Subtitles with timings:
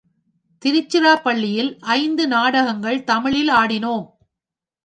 [0.61, 4.07] திருச்சிராப்பள்ளியில் ஐந்து நாடகங்கள் தமிழில் ஆடினோம்.